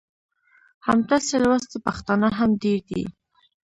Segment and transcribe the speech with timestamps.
[0.87, 3.03] همداسې لوستي پښتانه هم ډېر دي.